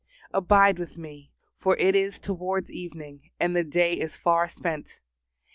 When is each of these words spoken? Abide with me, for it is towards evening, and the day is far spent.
Abide 0.33 0.79
with 0.79 0.97
me, 0.97 1.31
for 1.59 1.77
it 1.77 1.95
is 1.95 2.17
towards 2.19 2.71
evening, 2.71 3.29
and 3.39 3.55
the 3.55 3.63
day 3.63 3.93
is 3.93 4.15
far 4.15 4.49
spent. 4.49 4.99